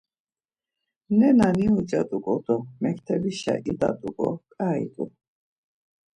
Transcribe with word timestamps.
Nena 1.17 1.47
niucat̆uǩo 1.57 2.35
do 2.45 2.55
mektebişe 2.81 3.53
idat̆uǩo 3.71 4.29
ǩai 4.53 4.83
t̆u. 4.93 5.03